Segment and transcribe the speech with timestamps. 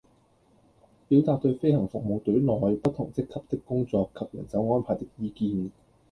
[1.09, 5.69] 表達對飛行服務隊內不同職級的工作及人手安排的意見